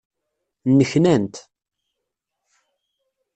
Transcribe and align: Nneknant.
Nneknant. 0.71 1.35